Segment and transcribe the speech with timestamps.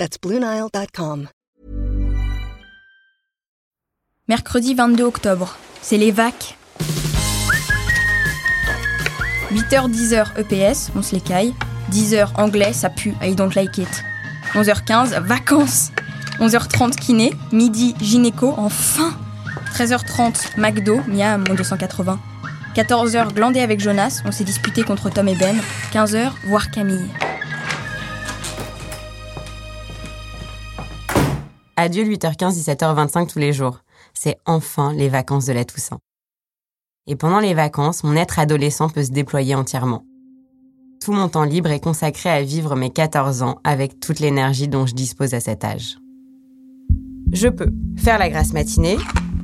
[0.00, 1.28] That's BlueNile.com.
[4.28, 6.56] Mercredi 22 octobre, c'est les vacs.
[9.52, 11.52] 8h-10h EPS, on se les caille.
[11.92, 14.02] 10h anglais, ça pue, I don't like it.
[14.54, 15.92] 11h15, vacances.
[16.38, 19.14] 11h30 kiné, midi gynéco, enfin
[19.74, 22.18] 13h30 McDo, miam, mon 280.
[22.74, 25.60] 14h glandé avec Jonas, on s'est disputé contre Tom et Ben.
[25.92, 27.10] 15h voir Camille.
[31.82, 33.78] Adieu 8h15, 17h25 tous les jours.
[34.12, 35.98] C'est enfin les vacances de la Toussaint.
[37.06, 40.04] Et pendant les vacances, mon être adolescent peut se déployer entièrement.
[41.02, 44.84] Tout mon temps libre est consacré à vivre mes 14 ans avec toute l'énergie dont
[44.84, 45.96] je dispose à cet âge.
[47.32, 48.98] Je peux faire la grasse matinée,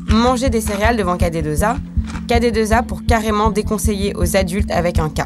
[0.07, 1.79] manger des céréales devant KD2A,
[2.27, 5.23] KD2A pour carrément déconseiller aux adultes avec un K.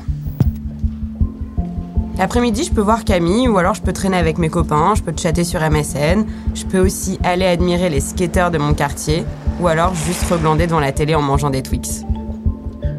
[2.21, 5.15] L'après-midi, je peux voir Camille ou alors je peux traîner avec mes copains, je peux
[5.17, 9.25] chatter sur MSN, je peux aussi aller admirer les skateurs de mon quartier
[9.59, 12.05] ou alors juste reblander devant la télé en mangeant des Twix.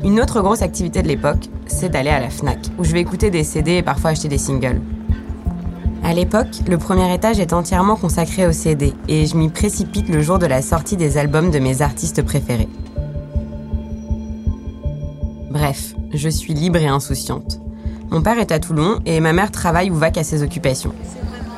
[0.03, 3.29] Une autre grosse activité de l'époque, c'est d'aller à la FNAC, où je vais écouter
[3.29, 4.81] des CD et parfois acheter des singles.
[6.03, 10.23] À l'époque, le premier étage est entièrement consacré aux CD et je m'y précipite le
[10.23, 12.69] jour de la sortie des albums de mes artistes préférés.
[15.51, 17.61] Bref, je suis libre et insouciante.
[18.11, 20.93] Mon père est à Toulon et ma mère travaille ou va qu'à ses occupations.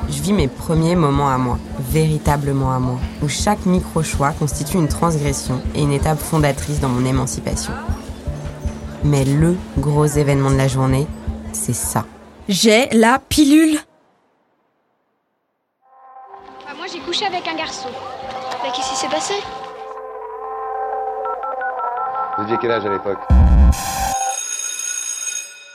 [0.08, 4.88] Je vis mes premiers moments à moi, véritablement à moi, où chaque micro-choix constitue une
[4.88, 7.74] transgression et une étape fondatrice dans mon émancipation.
[9.04, 11.08] Mais le gros événement de la journée,
[11.54, 12.06] c'est ça.
[12.48, 13.80] J'ai la pilule
[16.68, 17.90] Bah, moi j'ai couché avec un garçon.
[18.64, 19.34] Mais qu'est-ce qui s'est passé?
[22.38, 23.22] Vous aviez quel âge à l'époque?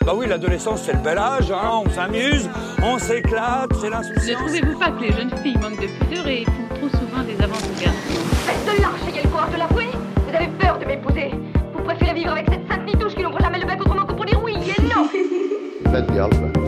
[0.08, 2.48] Bah oui, l'adolescence c'est le bel âge, hein, on s'amuse,
[2.82, 4.40] on s'éclate, c'est Ne l'insouciance.
[4.40, 7.62] trouvez-vous pas que les jeunes filles manquent de pudeur et font trop souvent des avances
[7.64, 9.88] aux garçons Faites de lâche, ayez le courage de l'avouer
[10.26, 11.30] Vous avez peur de m'épouser
[11.76, 14.24] Vous préférez vivre avec cette sainte nitouche qui n'ouvre jamais le bec autrement que pour
[14.24, 15.10] dire oui et non
[15.92, 16.62] Bad girl, quoi.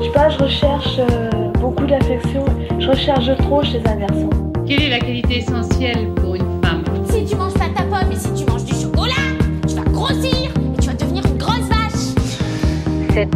[0.00, 2.46] Je sais pas, je recherche euh, beaucoup d'affection.
[2.78, 4.30] Je recherche trop chez un garçon.
[4.66, 6.84] Quelle est la qualité essentielle pour une femme?
[7.10, 8.47] Si tu manges pas ta pomme et si tu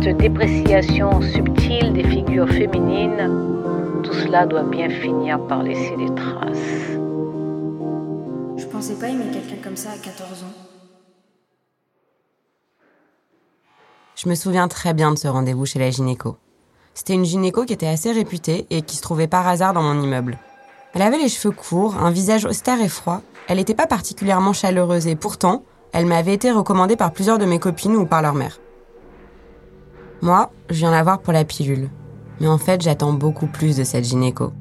[0.03, 6.59] Cette dépréciation subtile des figures féminines, tout cela doit bien finir par laisser des traces.
[8.57, 10.55] Je pensais pas aimer quelqu'un comme ça à 14 ans.
[14.17, 16.37] Je me souviens très bien de ce rendez-vous chez la gynéco.
[16.95, 20.03] C'était une gynéco qui était assez réputée et qui se trouvait par hasard dans mon
[20.03, 20.37] immeuble.
[20.95, 23.23] Elle avait les cheveux courts, un visage austère et froid.
[23.47, 25.63] Elle n'était pas particulièrement chaleureuse et pourtant,
[25.93, 28.59] elle m'avait été recommandée par plusieurs de mes copines ou par leur mère.
[30.23, 31.91] Moi, je viens la voir pour la pilule.
[32.41, 34.53] Mais en fait, j'attends beaucoup plus de cette gynéco.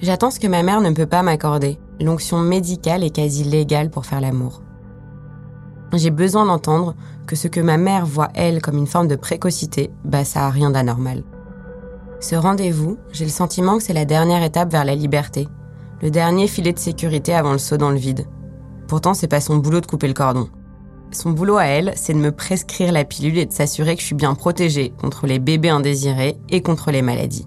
[0.00, 4.04] J'attends ce que ma mère ne peut pas m'accorder, l'onction médicale et quasi légale pour
[4.04, 4.62] faire l'amour.
[5.92, 9.92] J'ai besoin d'entendre que ce que ma mère voit, elle, comme une forme de précocité,
[10.04, 11.22] bah ça a rien d'anormal.
[12.18, 15.46] Ce rendez-vous, j'ai le sentiment que c'est la dernière étape vers la liberté,
[16.00, 18.26] le dernier filet de sécurité avant le saut dans le vide.
[18.88, 20.48] Pourtant, c'est pas son boulot de couper le cordon.
[21.12, 24.06] Son boulot à elle, c'est de me prescrire la pilule et de s'assurer que je
[24.06, 27.46] suis bien protégée contre les bébés indésirés et contre les maladies.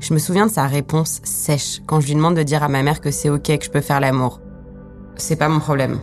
[0.00, 2.82] Je me souviens de sa réponse sèche quand je lui demande de dire à ma
[2.82, 4.40] mère que c'est ok que je peux faire l'amour.
[5.16, 5.98] C'est pas mon problème.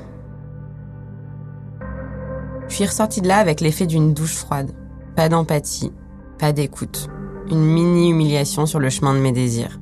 [2.68, 4.72] Je suis ressortie de là avec l'effet d'une douche froide.
[5.16, 5.92] Pas d'empathie,
[6.40, 7.10] pas d'écoute.
[7.52, 9.80] Une mini-humiliation sur le chemin de mes désirs.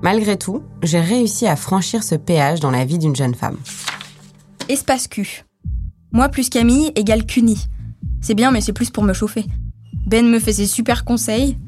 [0.00, 3.58] Malgré tout, j'ai réussi à franchir ce péage dans la vie d'une jeune femme.
[4.72, 5.44] Espace Q.
[6.12, 7.66] Moi plus Camille égale Cuni.
[8.22, 9.44] C'est bien, mais c'est plus pour me chauffer.
[10.06, 11.58] Ben me fait ses super conseils.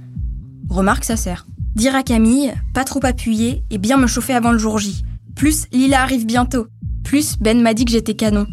[0.70, 1.46] Remarque, ça sert.
[1.74, 5.04] Dire à Camille, pas trop appuyer et bien me chauffer avant le jour J.
[5.36, 6.66] Plus Lila arrive bientôt.
[7.04, 8.46] Plus Ben m'a dit que j'étais canon.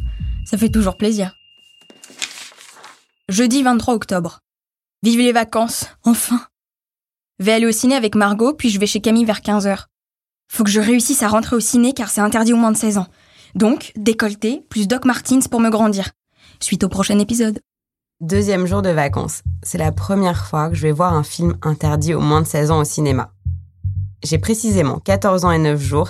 [0.44, 1.34] Ça fait toujours plaisir.
[3.30, 4.42] Jeudi 23 octobre.
[5.02, 6.42] Vive les vacances, enfin.
[7.40, 9.86] Vais aller au ciné avec Margot, puis je vais chez Camille vers 15h.
[10.50, 12.98] Faut que je réussisse à rentrer au ciné car c'est interdit au moins de 16
[12.98, 13.08] ans.
[13.56, 16.12] Donc, décolleté, plus Doc Martins pour me grandir.
[16.60, 17.60] Suite au prochain épisode.
[18.22, 19.42] Deuxième jour de vacances.
[19.64, 22.72] C'est la première fois que je vais voir un film interdit aux moins de 16
[22.72, 23.34] ans au cinéma.
[24.24, 26.10] J'ai précisément 14 ans et 9 jours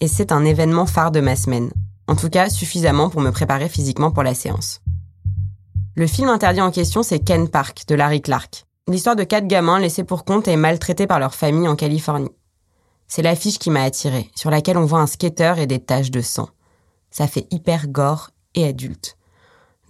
[0.00, 1.70] et c'est un événement phare de ma semaine.
[2.08, 4.80] En tout cas, suffisamment pour me préparer physiquement pour la séance.
[5.94, 8.64] Le film interdit en question, c'est Ken Park de Larry Clark.
[8.88, 12.32] L'histoire de quatre gamins laissés pour compte et maltraités par leur famille en Californie.
[13.06, 16.22] C'est l'affiche qui m'a attirée, sur laquelle on voit un skater et des taches de
[16.22, 16.48] sang.
[17.12, 19.16] Ça fait hyper gore et adulte.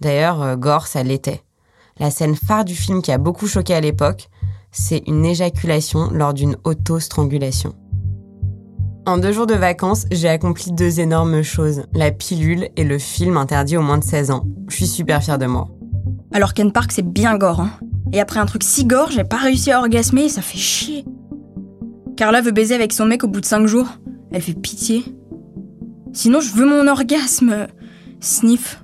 [0.01, 1.41] D'ailleurs, euh, gore, ça l'était.
[1.97, 4.29] La scène phare du film qui a beaucoup choqué à l'époque,
[4.71, 7.73] c'est une éjaculation lors d'une auto-strangulation.
[9.05, 13.37] En deux jours de vacances, j'ai accompli deux énormes choses, la pilule et le film
[13.37, 14.45] interdit aux moins de 16 ans.
[14.67, 15.69] Je suis super fière de moi.
[16.33, 17.71] Alors Ken Park, c'est bien gore, hein.
[18.11, 21.05] Et après un truc si gore, j'ai pas réussi à orgasmer, ça fait chier.
[22.17, 23.87] Carla veut baiser avec son mec au bout de cinq jours.
[24.31, 25.03] Elle fait pitié.
[26.13, 27.67] Sinon, je veux mon orgasme.
[28.19, 28.83] Sniff.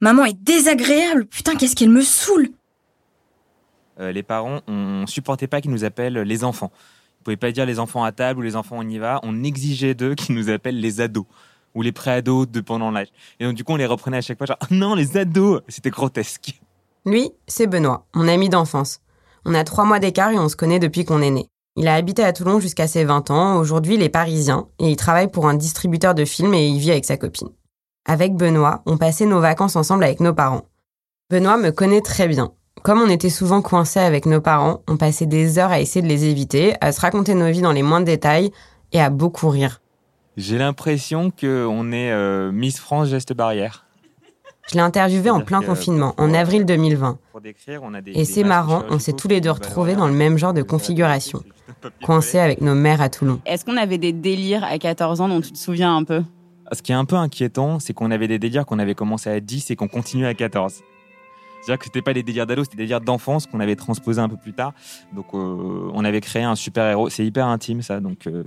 [0.00, 1.26] Maman est désagréable.
[1.26, 2.48] Putain, qu'est-ce qu'elle me saoule.
[3.98, 6.70] Euh, les parents, on supportait pas qu'ils nous appellent les enfants.
[7.20, 9.20] Ils pouvaient pas dire les enfants à table ou les enfants on y va.
[9.24, 11.24] On exigeait d'eux qu'ils nous appellent les ados
[11.74, 13.08] ou les pré-ados pendant l'âge.
[13.40, 15.62] Et donc du coup, on les reprenait à chaque fois genre non les ados.
[15.68, 16.60] C'était grotesque.
[17.04, 19.00] Lui, c'est Benoît, mon ami d'enfance.
[19.44, 21.48] On a trois mois d'écart et on se connaît depuis qu'on est né.
[21.78, 23.56] Il a habité à Toulon jusqu'à ses 20 ans.
[23.58, 26.90] Aujourd'hui, il est parisien et il travaille pour un distributeur de films et il vit
[26.90, 27.50] avec sa copine.
[28.06, 30.62] Avec Benoît, on passait nos vacances ensemble avec nos parents.
[31.30, 32.52] Benoît me connaît très bien.
[32.82, 36.08] Comme on était souvent coincés avec nos parents, on passait des heures à essayer de
[36.08, 38.52] les éviter, à se raconter nos vies dans les moindres détails
[38.92, 39.82] et à beaucoup rire.
[40.38, 43.84] J'ai l'impression qu'on est euh, Miss France geste barrière.
[44.68, 47.18] Je l'ai interviewé en plein confinement, en avril 2020.
[48.14, 51.42] Et c'est marrant, on s'est tous les deux retrouvés dans le même genre de configuration,
[52.02, 53.40] coincés avec nos mères à Toulon.
[53.46, 56.22] Est-ce qu'on avait des délires à 14 ans dont tu te souviens un peu?
[56.72, 59.38] Ce qui est un peu inquiétant, c'est qu'on avait des délires qu'on avait commencé à
[59.40, 60.82] 10 et qu'on continue à 14.
[61.60, 64.28] C'est-à-dire que c'était pas des délires d'ado, c'était des délires d'enfance qu'on avait transposés un
[64.28, 64.72] peu plus tard.
[65.12, 67.08] Donc euh, on avait créé un super héros.
[67.08, 68.44] C'est hyper intime ça, donc euh,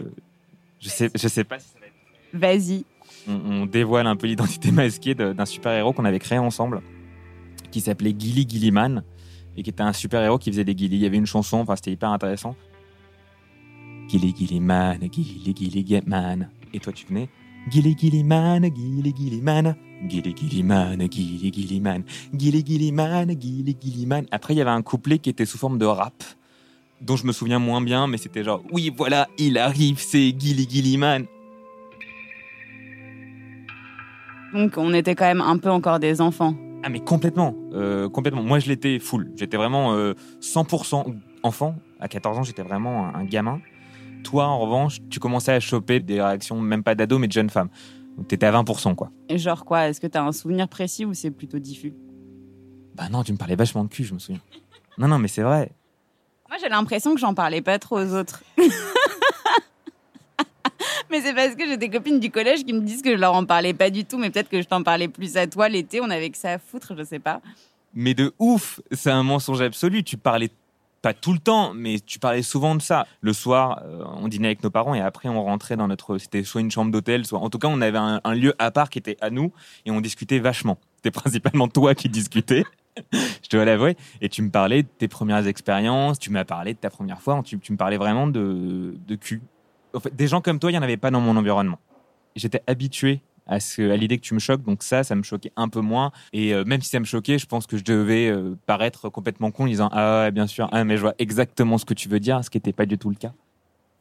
[0.79, 1.93] je sais, je sais pas si ça va être.
[2.33, 2.85] Vas-y.
[3.27, 6.81] On, dévoile un peu l'identité masquée d'un super héros qu'on avait créé ensemble,
[7.71, 9.03] qui s'appelait Gilly Gilliman
[9.57, 10.95] et qui était un super héros qui faisait des Gilly.
[10.95, 12.55] Il y avait une chanson, enfin c'était hyper intéressant.
[14.09, 16.49] Gilly Gilliman, Gilly Gilly Gilliman.
[16.73, 17.29] Et toi tu venais
[17.69, 19.75] Gilly Gilliman, Gilly Gilliman.
[20.07, 22.03] Gilly Gilliman, Gilly Gilliman,
[22.33, 24.25] Gilly Gilliman, Gilly Gilliman.
[24.31, 26.23] Après, il y avait un couplet qui était sous forme de rap,
[27.01, 30.67] dont je me souviens moins bien, mais c'était genre Oui, voilà, il arrive, c'est Gilly
[30.69, 31.25] Gilliman.
[34.53, 36.55] Donc, on était quand même un peu encore des enfants.
[36.81, 38.41] Ah, mais complètement, euh, complètement.
[38.41, 39.31] Moi, je l'étais full.
[39.35, 39.93] J'étais vraiment
[40.41, 41.13] 100% euh,
[41.43, 41.75] enfant.
[41.99, 43.59] À 14 ans, j'étais vraiment un gamin.
[44.23, 47.49] Toi, en revanche, tu commençais à choper des réactions, même pas d'ado, mais de jeunes
[47.49, 47.69] femmes.
[48.27, 49.11] T'étais à 20%, quoi.
[49.29, 51.93] Et genre quoi Est-ce que t'as un souvenir précis ou c'est plutôt diffus?
[52.95, 54.41] Bah non, tu me parlais vachement de cul, je me souviens.
[54.97, 55.71] Non, non, mais c'est vrai.
[56.49, 58.43] Moi, j'ai l'impression que j'en parlais pas trop aux autres.
[61.09, 63.33] mais c'est parce que j'ai des copines du collège qui me disent que je leur
[63.33, 66.01] en parlais pas du tout, mais peut-être que je t'en parlais plus à toi l'été,
[66.01, 67.41] on avait que ça à foutre, je sais pas.
[67.93, 70.03] Mais de ouf, c'est un mensonge absolu.
[70.03, 70.49] Tu parlais
[71.01, 73.07] pas tout le temps, mais tu parlais souvent de ça.
[73.21, 76.43] Le soir, euh, on dînait avec nos parents et après on rentrait dans notre, c'était
[76.43, 78.99] soit une chambre d'hôtel, soit, en tout cas, on avait un, lieu à part qui
[78.99, 79.51] était à nous
[79.85, 80.77] et on discutait vachement.
[80.97, 82.63] C'était principalement toi qui discutais.
[83.13, 83.95] je dois l'avouer.
[84.21, 87.41] Et tu me parlais de tes premières expériences, tu m'as parlé de ta première fois,
[87.43, 89.41] tu, me parlais vraiment de, de cul.
[89.93, 91.79] En fait, des gens comme toi, il n'y en avait pas dans mon environnement.
[92.35, 94.63] J'étais habitué à, ce, à l'idée que tu me choques.
[94.63, 96.11] Donc ça, ça me choquait un peu moins.
[96.31, 99.51] Et euh, même si ça me choquait, je pense que je devais euh, paraître complètement
[99.51, 102.07] con en disant ah ouais, bien sûr, ah, mais je vois exactement ce que tu
[102.07, 103.33] veux dire, ce qui n'était pas du tout le cas.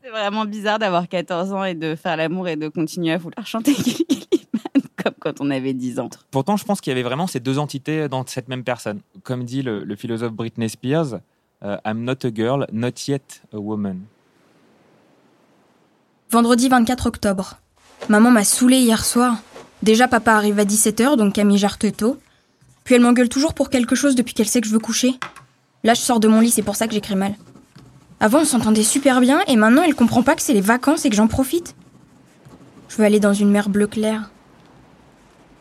[0.03, 3.47] C'est vraiment bizarre d'avoir 14 ans et de faire l'amour et de continuer à vouloir
[3.47, 3.75] chanter
[5.03, 6.09] comme quand on avait 10 ans.
[6.31, 9.01] Pourtant, je pense qu'il y avait vraiment ces deux entités dans cette même personne.
[9.23, 11.21] Comme dit le, philosophe Britney Spears,
[11.63, 14.01] euh, I'm not a girl, not yet a woman.
[16.31, 17.59] Vendredi 24 octobre.
[18.09, 19.37] Maman m'a saoulée hier soir.
[19.83, 22.19] Déjà, papa arrive à 17h, donc Camille gère tôt.
[22.85, 25.19] Puis elle m'engueule toujours pour quelque chose depuis qu'elle sait que je veux coucher.
[25.85, 27.35] Là, je sors de mon lit, c'est pour ça que j'écris mal.
[28.21, 31.11] Avant, on s'entendait super bien, et maintenant, elle comprend pas que c'est les vacances et
[31.11, 31.77] que j'en profite.
[32.89, 34.31] Je veux aller dans une mer bleu clair.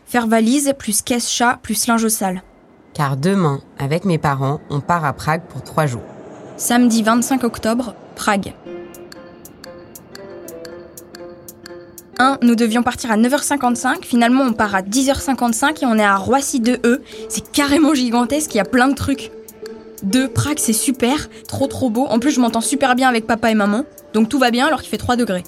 [0.06, 2.42] Faire valise, plus caisse chat, plus linge au sale.
[2.94, 6.02] Car demain, avec mes parents, on part à Prague pour trois jours.
[6.56, 8.54] Samedi 25 octobre, Prague.
[12.20, 14.04] 1, nous devions partir à 9h55.
[14.04, 17.00] Finalement, on part à 10h55 et on est à Roissy 2E.
[17.30, 19.32] C'est carrément gigantesque, il y a plein de trucs.
[20.04, 22.06] 2, Prague, c'est super, trop trop beau.
[22.06, 23.84] En plus, je m'entends super bien avec papa et maman.
[24.14, 25.44] Donc tout va bien alors qu'il fait 3 degrés.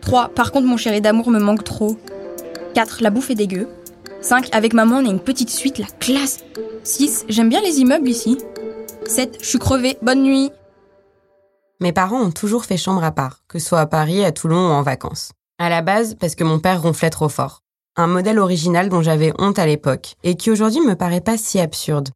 [0.00, 1.98] 3, par contre, mon chéri d'amour me manque trop.
[2.74, 3.68] 4, la bouffe est dégueu.
[4.20, 4.48] 5.
[4.52, 6.44] Avec maman, on a une petite suite, la classe.
[6.82, 7.26] 6.
[7.28, 8.38] J'aime bien les immeubles ici.
[9.06, 9.38] 7.
[9.40, 10.50] Je suis crevée, bonne nuit.
[11.80, 14.68] Mes parents ont toujours fait chambre à part, que ce soit à Paris, à Toulon
[14.68, 15.30] ou en vacances.
[15.60, 17.62] À la base, parce que mon père ronflait trop fort.
[17.96, 21.58] Un modèle original dont j'avais honte à l'époque, et qui aujourd'hui me paraît pas si
[21.58, 22.10] absurde.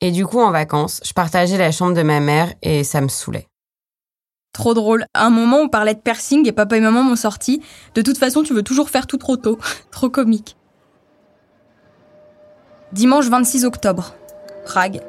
[0.00, 3.08] Et du coup, en vacances, je partageais la chambre de ma mère et ça me
[3.08, 3.48] saoulait.
[4.52, 5.06] Trop drôle.
[5.12, 7.60] À un moment, on parlait de piercing et papa et maman m'ont sorti.
[7.96, 9.58] De toute façon, tu veux toujours faire tout trop tôt.
[9.90, 10.56] trop comique.
[12.92, 14.14] Dimanche 26 octobre.
[14.64, 15.00] Prague.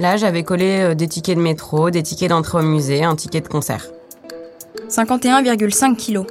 [0.00, 3.40] Là, j'avais collé euh, des tickets de métro, des tickets d'entrée au musée, un ticket
[3.40, 3.86] de concert.
[4.88, 6.26] 51,5 kilos.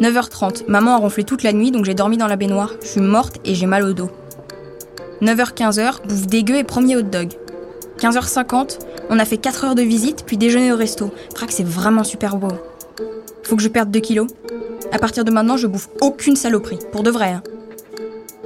[0.00, 0.64] 9h30.
[0.68, 2.72] Maman a ronflé toute la nuit, donc j'ai dormi dans la baignoire.
[2.82, 4.10] Je suis morte et j'ai mal au dos.
[5.22, 7.32] 9h-15h, bouffe dégueu et premier hot dog.
[7.98, 8.78] 15h50,
[9.10, 11.12] on a fait 4 heures de visite, puis déjeuner au resto.
[11.34, 12.52] Prague, c'est vraiment super beau.
[13.42, 14.28] Faut que je perde 2 kilos.
[14.92, 16.78] À partir de maintenant, je bouffe aucune saloperie.
[16.92, 17.32] Pour de vrai.
[17.32, 17.42] Hein.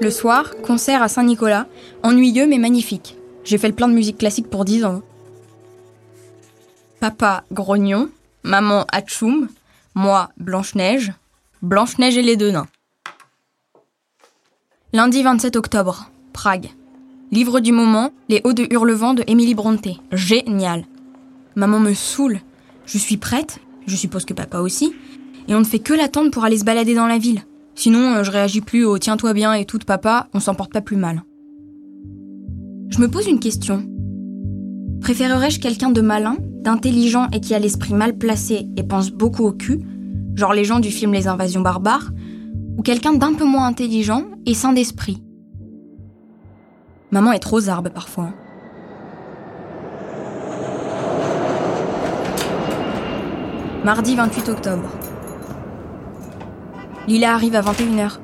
[0.00, 1.66] Le soir, concert à Saint-Nicolas.
[2.02, 3.16] Ennuyeux mais magnifique.
[3.44, 5.02] J'ai fait le plein de musique classique pour 10 ans.
[6.98, 8.08] Papa, grognon.
[8.42, 9.48] Maman, Hatchoum.
[9.94, 11.12] Moi, Blanche-Neige.
[11.62, 12.66] Blanche-Neige et les deux nains.
[14.92, 16.10] Lundi 27 octobre.
[16.32, 16.70] Prague.
[17.30, 20.00] Livre du moment, Les Hauts de Hurlevent de Émilie Brontë.
[20.10, 20.84] Génial.
[21.54, 22.40] Maman me saoule.
[22.84, 24.92] Je suis prête, je suppose que papa aussi,
[25.46, 27.44] et on ne fait que l'attendre pour aller se balader dans la ville.
[27.76, 30.80] Sinon, euh, je réagis plus au tiens-toi bien et tout papa, on s'en porte pas
[30.80, 31.22] plus mal.
[32.88, 33.86] Je me pose une question.
[35.00, 39.52] Préférerais-je quelqu'un de malin, d'intelligent et qui a l'esprit mal placé et pense beaucoup au
[39.52, 39.80] cul,
[40.34, 42.10] genre les gens du film Les Invasions barbares,
[42.76, 45.22] ou quelqu'un d'un peu moins intelligent et sain d'esprit
[47.10, 48.30] Maman est trop zarbe parfois.
[53.84, 54.88] Mardi 28 octobre.
[57.08, 58.18] Lila arrive à 21h.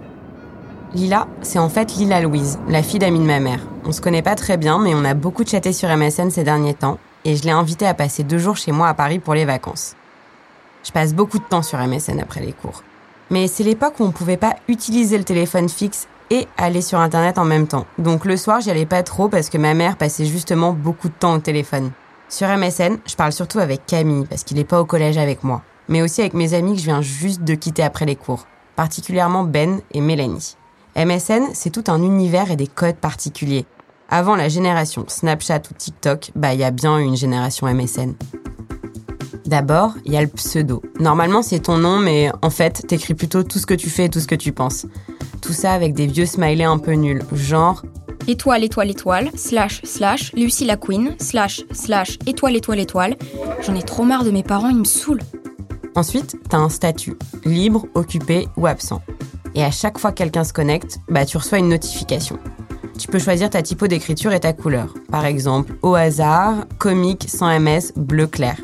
[0.95, 3.61] Lila, c'est en fait Lila Louise, la fille d'amie de ma mère.
[3.85, 6.75] On se connaît pas très bien, mais on a beaucoup chatté sur MSN ces derniers
[6.75, 9.45] temps, et je l'ai invitée à passer deux jours chez moi à Paris pour les
[9.45, 9.98] vacances.
[10.85, 12.83] Je passe beaucoup de temps sur MSN après les cours.
[13.31, 17.39] Mais c'est l'époque où on pouvait pas utiliser le téléphone fixe et aller sur Internet
[17.39, 17.87] en même temps.
[17.99, 21.15] Donc le soir, j'y allais pas trop parce que ma mère passait justement beaucoup de
[21.15, 21.91] temps au téléphone.
[22.29, 25.63] Sur MSN, je parle surtout avec Camille parce qu'il est pas au collège avec moi,
[25.89, 29.45] mais aussi avec mes amis que je viens juste de quitter après les cours, particulièrement
[29.45, 30.57] Ben et Mélanie.
[30.97, 33.67] MSN, c'est tout un univers et des codes particuliers.
[34.11, 38.15] Avant la génération Snapchat ou TikTok, bah il y a bien une génération MSN.
[39.49, 40.83] D'abord, il y a le pseudo.
[41.01, 44.09] Normalement, c'est ton nom, mais en fait, t'écris plutôt tout ce que tu fais et
[44.11, 44.85] tout ce que tu penses.
[45.41, 47.83] Tout ça avec des vieux smileys un peu nuls, genre
[48.27, 53.17] étoile, étoile, étoile, slash, slash, Lucy la Queen, slash, slash, étoile, étoile, étoile.
[53.63, 55.23] J'en ai trop marre de mes parents, ils me saoulent.
[55.95, 59.01] Ensuite, t'as un statut, libre, occupé ou absent.
[59.55, 62.39] Et à chaque fois que quelqu'un se connecte, bah tu reçois une notification.
[62.99, 64.93] Tu peux choisir ta typo d'écriture et ta couleur.
[65.11, 68.59] Par exemple, au hasard, comique sans MS, bleu clair.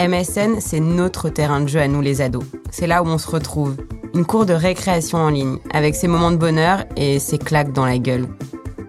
[0.00, 2.44] MSN, c'est notre terrain de jeu à nous les ados.
[2.70, 3.76] C'est là où on se retrouve.
[4.14, 7.84] Une cour de récréation en ligne, avec ses moments de bonheur et ses claques dans
[7.84, 8.28] la gueule.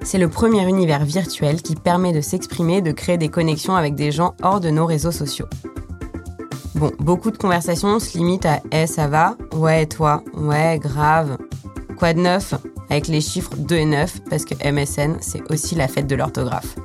[0.03, 4.11] C'est le premier univers virtuel qui permet de s'exprimer, de créer des connexions avec des
[4.11, 5.47] gens hors de nos réseaux sociaux.
[6.75, 9.35] Bon, beaucoup de conversations se limitent à Eh, ça va?
[9.53, 10.23] Ouais, toi?
[10.35, 11.37] Ouais, grave.
[11.97, 12.53] Quoi de neuf?
[12.91, 16.75] Avec les chiffres 2 et 9, parce que MSN, c'est aussi la fête de l'orthographe.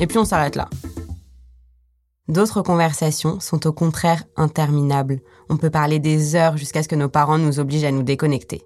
[0.00, 0.68] Et puis on s'arrête là.
[2.28, 5.20] D'autres conversations sont au contraire interminables.
[5.48, 8.62] On peut parler des heures jusqu'à ce que nos parents nous obligent à nous déconnecter.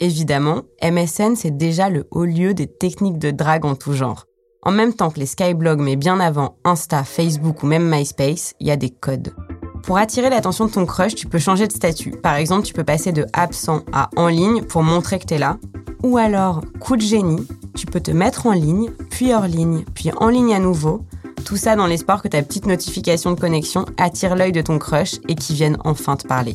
[0.00, 4.26] Évidemment, MSN, c'est déjà le haut lieu des techniques de drague en tout genre.
[4.62, 8.66] En même temps que les skyblogs, mais bien avant Insta, Facebook ou même MySpace, il
[8.66, 9.34] y a des codes.
[9.82, 12.12] Pour attirer l'attention de ton crush, tu peux changer de statut.
[12.12, 15.58] Par exemple, tu peux passer de absent à en ligne pour montrer que t'es là.
[16.04, 20.10] Ou alors, coup de génie, tu peux te mettre en ligne, puis hors ligne, puis
[20.16, 21.04] en ligne à nouveau,
[21.42, 25.16] tout ça dans l'espoir que ta petite notification de connexion attire l'œil de ton crush
[25.28, 26.54] et qu'il vienne enfin te parler.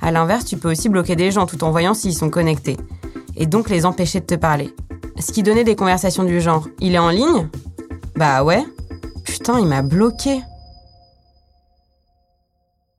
[0.00, 2.76] À l'inverse, tu peux aussi bloquer des gens tout en voyant s'ils sont connectés,
[3.36, 4.74] et donc les empêcher de te parler.
[5.18, 7.48] Ce qui donnait des conversations du genre Il est en ligne?
[8.14, 8.64] Bah ouais.
[9.24, 10.40] Putain, il m'a bloqué.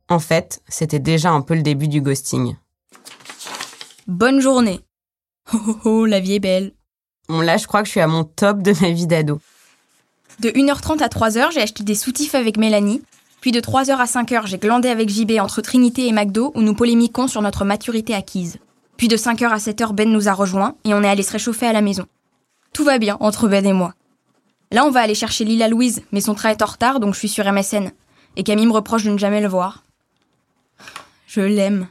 [0.09, 2.55] En fait, c'était déjà un peu le début du ghosting.
[4.07, 4.81] Bonne journée.
[5.53, 6.73] Oh oh oh, la vie est belle.
[7.27, 9.39] Bon là, je crois que je suis à mon top de ma vie d'ado.
[10.39, 13.01] De 1h30 à 3h, j'ai acheté des soutifs avec Mélanie.
[13.41, 16.73] Puis de 3h à 5h, j'ai glandé avec JB entre Trinité et McDo où nous
[16.73, 18.57] polémiquons sur notre maturité acquise.
[18.95, 21.65] Puis de 5h à 7h, Ben nous a rejoints et on est allé se réchauffer
[21.65, 22.05] à la maison.
[22.71, 23.93] Tout va bien entre Ben et moi.
[24.71, 27.19] Là, on va aller chercher Lila Louise, mais son train est en retard donc je
[27.19, 27.91] suis sur MSN.
[28.37, 29.83] Et Camille me reproche de ne jamais le voir.
[31.27, 31.87] Je l'aime.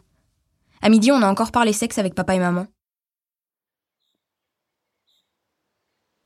[0.80, 2.66] À midi, on a encore parlé sexe avec papa et maman.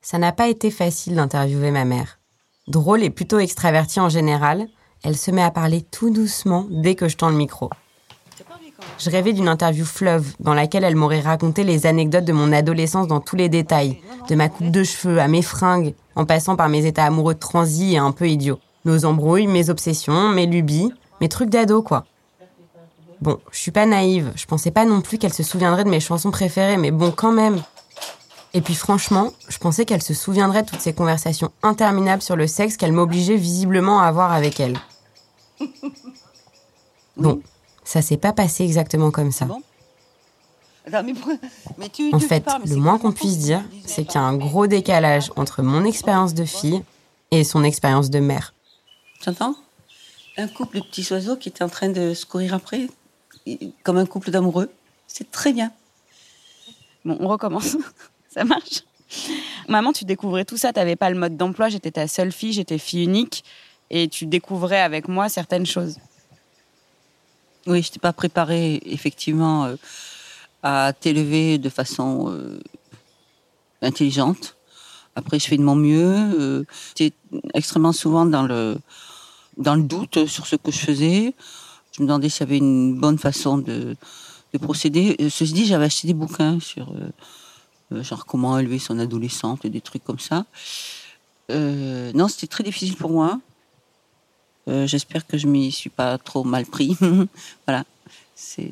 [0.03, 2.19] Ça n'a pas été facile d'interviewer ma mère.
[2.67, 4.67] Drôle et plutôt extravertie en général,
[5.05, 7.71] elle se met à parler tout doucement dès que je tends le micro.
[8.99, 13.07] Je rêvais d'une interview fleuve dans laquelle elle m'aurait raconté les anecdotes de mon adolescence
[13.07, 16.69] dans tous les détails, de ma coupe de cheveux à mes fringues, en passant par
[16.69, 18.59] mes états amoureux transis et un peu idiots.
[18.85, 22.07] Nos embrouilles, mes obsessions, mes lubies, mes trucs d'ado, quoi.
[23.21, 26.01] Bon, je suis pas naïve, je pensais pas non plus qu'elle se souviendrait de mes
[26.01, 27.63] chansons préférées, mais bon, quand même.
[28.55, 32.47] Et puis franchement, je pensais qu'elle se souviendrait de toutes ces conversations interminables sur le
[32.47, 34.79] sexe qu'elle m'obligeait visiblement à avoir avec elle.
[37.17, 37.43] Bon,
[37.85, 39.47] ça s'est pas passé exactement comme ça.
[40.87, 45.63] En fait, le moins qu'on puisse dire, c'est qu'il y a un gros décalage entre
[45.63, 46.83] mon expérience de fille
[47.31, 48.55] et son expérience de mère.
[49.23, 49.55] J'entends
[50.39, 52.89] Un couple de petits oiseaux qui est en train de se courir après,
[53.83, 54.71] comme un couple d'amoureux.
[55.07, 55.71] C'est très bien.
[57.05, 57.77] Bon, on recommence.
[58.35, 58.83] ça marche.
[59.69, 62.53] Maman, tu découvrais tout ça, tu n'avais pas le mode d'emploi, j'étais ta seule fille,
[62.53, 63.45] j'étais fille unique,
[63.91, 65.99] et tu découvrais avec moi certaines choses.
[67.67, 69.77] Oui, je t'ai pas préparée effectivement euh,
[70.63, 72.59] à t'élever de façon euh,
[73.83, 74.57] intelligente.
[75.15, 76.15] Après, je fais de mon mieux.
[76.41, 76.65] Euh,
[76.97, 77.15] J'étais
[77.55, 78.79] extrêmement souvent dans le
[79.59, 81.35] dans le doute sur ce que je faisais.
[81.93, 83.95] Je me demandais s'il y avait une bonne façon de,
[84.55, 85.15] de procéder.
[85.29, 86.91] Ceci dit, j'avais acheté des bouquins sur
[88.01, 90.47] genre comment élever son adolescente, des trucs comme ça.
[91.51, 93.41] Euh, non, c'était très difficile pour moi.
[94.69, 96.97] Euh, j'espère que je m'y suis pas trop mal pris.
[97.67, 97.85] voilà,
[98.35, 98.71] c'est.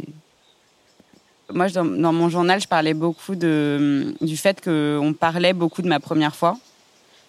[1.52, 5.98] Moi, dans, mon journal, je parlais beaucoup de, du fait qu'on parlait beaucoup de ma
[5.98, 6.56] première fois.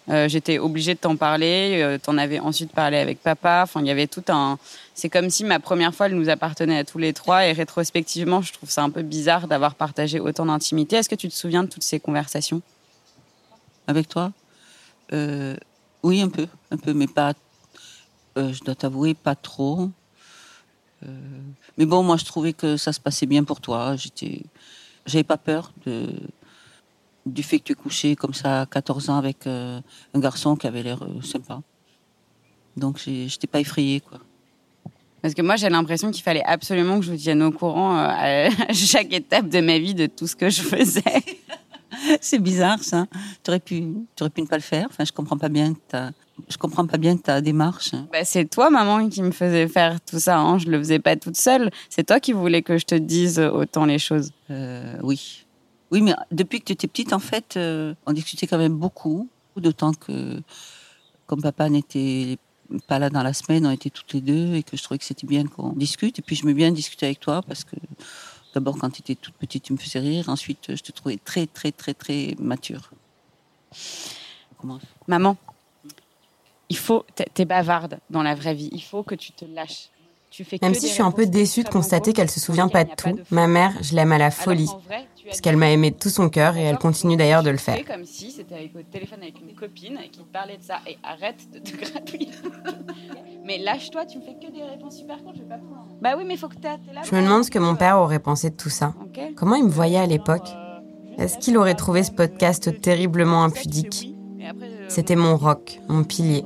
[0.08, 1.80] Euh, j'étais obligée de t'en parler.
[1.82, 3.60] Euh, T'en avais ensuite parlé avec papa.
[3.62, 4.58] Enfin, il y avait tout un.
[4.94, 7.46] C'est comme si ma première fois, elle nous appartenait à tous les trois.
[7.46, 10.96] Et rétrospectivement, je trouve ça un peu bizarre d'avoir partagé autant d'intimité.
[10.96, 12.62] Est-ce que tu te souviens de toutes ces conversations?
[13.86, 14.32] Avec toi?
[15.12, 15.56] Euh,
[16.02, 17.34] Oui, un peu, un peu, mais pas.
[18.34, 19.88] Je dois t'avouer, pas trop.
[21.76, 23.94] Mais bon, moi, je trouvais que ça se passait bien pour toi.
[23.96, 24.42] J'étais,
[25.06, 26.08] j'avais pas peur de
[27.26, 29.80] du fait que tu es couché comme ça à 14 ans avec euh,
[30.14, 31.60] un garçon qui avait l'air euh, sympa.
[32.76, 34.00] Donc je n'étais pas effrayée.
[34.00, 34.18] Quoi.
[35.22, 38.48] Parce que moi, j'ai l'impression qu'il fallait absolument que je vous tienne au courant euh,
[38.68, 41.02] à chaque étape de ma vie de tout ce que je faisais.
[42.20, 43.06] C'est bizarre, ça.
[43.44, 43.84] Tu aurais pu,
[44.20, 44.86] aurais pu ne pas le faire.
[44.90, 46.10] Enfin, je comprends pas bien ta,
[46.48, 47.92] je comprends pas bien ta démarche.
[48.12, 50.38] Bah, c'est toi, maman, qui me faisait faire tout ça.
[50.38, 50.58] Hein.
[50.58, 51.70] Je le faisais pas toute seule.
[51.88, 54.32] C'est toi qui voulais que je te dise autant les choses.
[54.50, 55.41] Euh, oui.
[55.92, 59.28] Oui, mais depuis que tu étais petite, en fait, euh, on discutait quand même beaucoup.
[59.56, 60.40] D'autant que,
[61.26, 62.38] comme papa n'était
[62.88, 65.04] pas là dans la semaine, on était toutes les deux et que je trouvais que
[65.04, 66.18] c'était bien qu'on discute.
[66.18, 67.76] Et puis, je me bien discuter avec toi parce que,
[68.54, 70.30] d'abord, quand tu étais toute petite, tu me faisais rire.
[70.30, 72.90] Ensuite, je te trouvais très, très, très, très mature.
[75.06, 75.36] Maman,
[76.70, 77.04] il faut.
[77.34, 78.70] T'es bavarde dans la vraie vie.
[78.72, 79.90] Il faut que tu te lâches.
[80.62, 83.18] Même si je suis un peu déçue de constater qu'elle se souvient pas de tout,
[83.30, 84.70] ma mère, je l'aime à la folie.
[85.24, 87.78] Parce qu'elle m'a aimé de tout son cœur et elle continue d'ailleurs de le faire.
[87.86, 90.80] comme si c'était avec au téléphone avec une copine qui te parlait de ça.
[90.86, 92.28] Et arrête de te gratouiller.
[93.44, 95.86] mais lâche-toi, tu me fais que des réponses super courtes, je vais pas pouvoir.
[96.00, 96.78] Bah oui, mais faut que là.
[97.04, 98.94] Je me demande ce que mon père aurait pensé de tout ça.
[99.36, 100.48] Comment il me voyait à l'époque
[101.18, 104.14] Est-ce qu'il aurait trouvé ce podcast terriblement impudique
[104.88, 106.44] C'était mon rock, mon pilier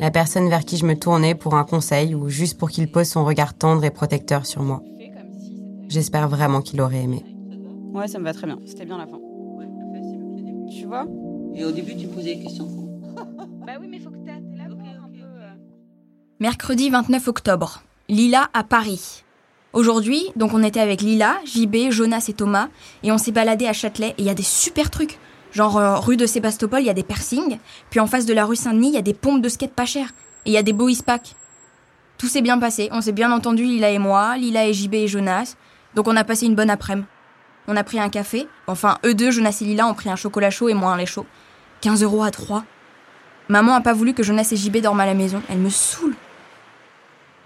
[0.00, 3.06] la personne vers qui je me tournais pour un conseil ou juste pour qu'il pose
[3.06, 4.82] son regard tendre et protecteur sur moi.
[5.88, 7.22] J'espère vraiment qu'il aurait aimé.
[7.92, 8.58] Ouais, ça me va très bien.
[8.64, 9.18] C'était bien la fin.
[10.70, 11.04] Tu vois?
[11.54, 12.66] Et au début, tu me posais des questions.
[13.66, 15.22] bah oui, mais faut que t'es là pour un peu.
[15.22, 15.50] Euh.
[16.38, 17.82] Mercredi 29 octobre.
[18.08, 19.24] Lila à Paris.
[19.72, 22.68] Aujourd'hui, donc on était avec Lila, JB, Jonas et Thomas,
[23.02, 25.18] et on s'est baladé à Châtelet, et il y a des super trucs.
[25.52, 27.58] Genre, euh, rue de Sébastopol, il y a des piercings.
[27.90, 29.86] Puis en face de la rue Saint-Denis, il y a des pompes de skate pas
[29.86, 30.12] chères.
[30.46, 31.34] Et il y a des beaux packs.
[32.18, 32.88] Tout s'est bien passé.
[32.92, 35.56] On s'est bien entendu, Lila et moi, Lila et JB et Jonas.
[35.94, 37.06] Donc on a passé une bonne après-midi.
[37.66, 38.46] On a pris un café.
[38.66, 41.06] Enfin, eux deux, Jonas et Lila, ont pris un chocolat chaud et moi un lait
[41.06, 41.26] chaud.
[41.82, 42.64] 15 euros à 3.
[43.48, 45.42] Maman a pas voulu que Jonas et JB dorment à la maison.
[45.48, 46.14] Elle me saoule.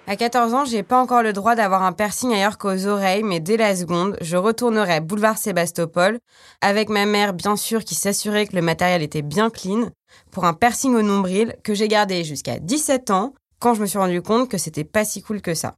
[0.07, 3.41] À 14 ans, j'ai pas encore le droit d'avoir un piercing ailleurs qu'aux oreilles, mais
[3.41, 6.19] dès la seconde, je retournerai boulevard Sébastopol,
[6.61, 9.89] avec ma mère bien sûr qui s'assurait que le matériel était bien clean,
[10.31, 13.97] pour un piercing au nombril que j'ai gardé jusqu'à 17 ans, quand je me suis
[13.97, 15.77] rendu compte que c'était pas si cool que ça.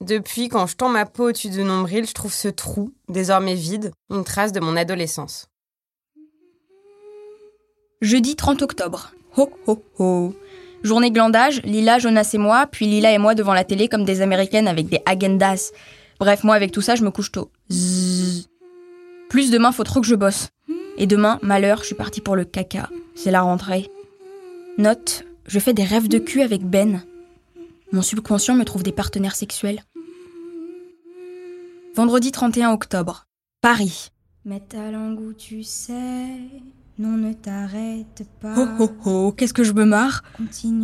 [0.00, 3.92] Depuis, quand je tends ma peau au-dessus du nombril, je trouve ce trou, désormais vide,
[4.10, 5.46] une trace de mon adolescence.
[8.00, 9.12] Jeudi 30 octobre.
[9.36, 10.34] Ho ho ho.
[10.82, 14.20] Journée glandage, Lila, Jonas et moi, puis Lila et moi devant la télé comme des
[14.20, 15.72] américaines avec des agendas.
[16.18, 17.50] Bref, moi avec tout ça, je me couche tôt.
[17.70, 18.48] Zzz.
[19.28, 20.48] Plus demain, faut trop que je bosse.
[20.98, 22.90] Et demain, malheur, je suis partie pour le caca.
[23.14, 23.88] C'est la rentrée.
[24.78, 27.02] Note, je fais des rêves de cul avec Ben.
[27.92, 29.82] Mon subconscient me trouve des partenaires sexuels.
[31.94, 33.26] Vendredi 31 octobre.
[33.60, 34.10] Paris.
[35.38, 35.92] Tu sais,
[36.98, 38.54] non ne t'arrête pas.
[38.56, 40.22] Oh oh oh, qu'est-ce que je me marre.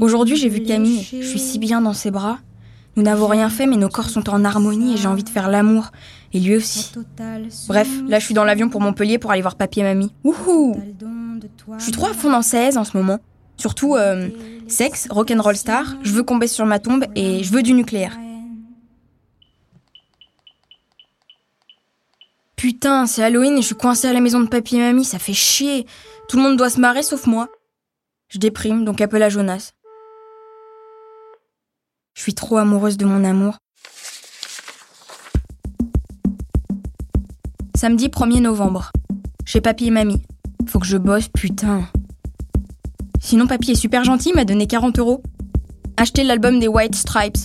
[0.00, 1.02] Aujourd'hui, j'ai vu Camille.
[1.02, 2.38] Je suis si bien dans ses bras.
[2.96, 5.48] Nous n'avons rien fait, mais nos corps sont en harmonie et j'ai envie de faire
[5.48, 5.92] l'amour.
[6.32, 6.92] Et lui aussi.
[7.68, 10.12] Bref, là, je suis dans l'avion pour Montpellier pour aller voir papy et mamie.
[10.24, 10.80] Wouhou
[11.78, 13.18] Je suis trop à fond dans 16 en ce moment.
[13.56, 14.28] Surtout, euh,
[14.66, 18.16] sexe, rock'n'roll star, je veux qu'on baisse sur ma tombe et je veux du nucléaire.
[22.58, 25.20] Putain, c'est Halloween et je suis coincée à la maison de papy et mamie, ça
[25.20, 25.86] fait chier.
[26.28, 27.48] Tout le monde doit se marrer sauf moi.
[28.28, 29.74] Je déprime, donc appelle à Jonas.
[32.14, 33.58] Je suis trop amoureuse de mon amour.
[37.76, 38.90] Samedi 1er novembre.
[39.46, 40.24] Chez papy et mamie.
[40.66, 41.84] Faut que je bosse, putain.
[43.20, 45.22] Sinon, papy est super gentil, m'a donné 40 euros.
[45.96, 47.38] Acheter l'album des White Stripes.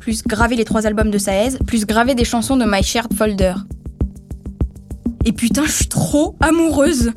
[0.00, 3.54] Plus graver les trois albums de Saez, plus graver des chansons de My Shared Folder.
[5.24, 7.12] Et putain, je suis trop amoureuse.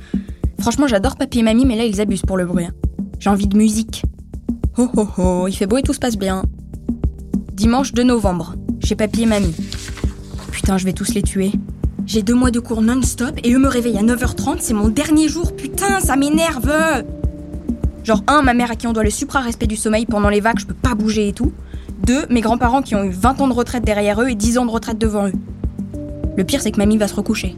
[0.59, 2.65] Franchement, j'adore papy et mamie, mais là, ils abusent pour le bruit.
[2.65, 2.71] hein.
[3.19, 4.03] J'ai envie de musique.
[4.77, 6.43] Oh oh oh, il fait beau et tout se passe bien.
[7.53, 9.55] Dimanche 2 novembre, chez papy et mamie.
[10.51, 11.51] Putain, je vais tous les tuer.
[12.05, 15.27] J'ai deux mois de cours non-stop et eux me réveillent à 9h30, c'est mon dernier
[15.27, 16.71] jour, putain, ça m'énerve
[18.03, 20.59] Genre, un, ma mère à qui on doit le supra-respect du sommeil pendant les vagues,
[20.59, 21.51] je peux pas bouger et tout.
[22.05, 24.65] Deux, mes grands-parents qui ont eu 20 ans de retraite derrière eux et 10 ans
[24.65, 25.33] de retraite devant eux.
[26.37, 27.57] Le pire, c'est que mamie va se recoucher.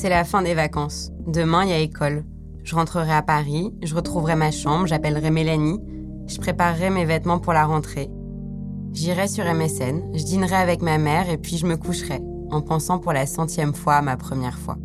[0.00, 1.10] C'est la fin des vacances.
[1.26, 2.24] Demain, il y a école.
[2.62, 5.80] Je rentrerai à Paris, je retrouverai ma chambre, j'appellerai Mélanie,
[6.28, 8.08] je préparerai mes vêtements pour la rentrée.
[8.92, 12.20] J'irai sur MSN, je dînerai avec ma mère et puis je me coucherai,
[12.52, 14.76] en pensant pour la centième fois à ma première fois.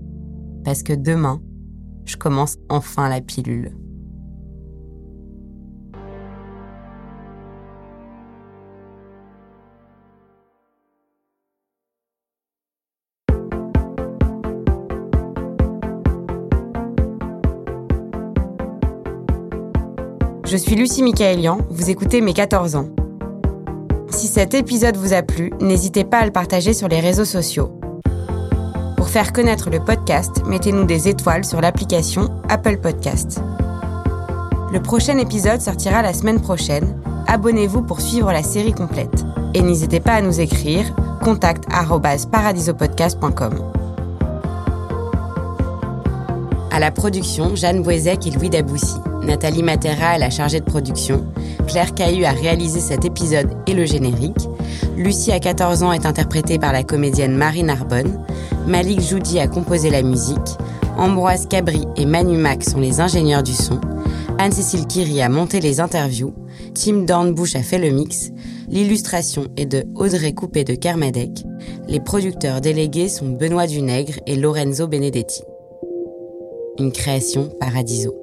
[0.65, 1.43] Parce que demain,
[2.05, 3.77] je commence enfin la pilule.
[20.53, 22.85] Je suis Lucie Michaelian, vous écoutez Mes 14 ans.
[24.11, 27.71] Si cet épisode vous a plu, n'hésitez pas à le partager sur les réseaux sociaux.
[28.95, 33.41] Pour faire connaître le podcast, mettez-nous des étoiles sur l'application Apple Podcast.
[34.71, 37.01] Le prochain épisode sortira la semaine prochaine.
[37.25, 39.25] Abonnez-vous pour suivre la série complète.
[39.55, 41.65] Et n'hésitez pas à nous écrire contact
[42.31, 43.53] paradisopodcast.com.
[46.69, 48.97] À la production, Jeanne Boisec et Louis Daboussi.
[49.25, 51.25] Nathalie Matera est la chargée de production.
[51.67, 54.49] Claire Cahu a réalisé cet épisode et le générique.
[54.97, 58.19] Lucie à 14 ans est interprétée par la comédienne Marie Narbonne.
[58.67, 60.37] Malik Joudi a composé la musique.
[60.97, 63.79] Ambroise Cabri et Manu Mac sont les ingénieurs du son.
[64.37, 66.33] Anne-Cécile Kiri a monté les interviews.
[66.75, 68.31] Tim Dornbush a fait le mix.
[68.67, 71.43] L'illustration est de Audrey Coupé de Kermadec.
[71.87, 75.43] Les producteurs délégués sont Benoît Dunègre et Lorenzo Benedetti.
[76.79, 78.22] Une création Paradiso.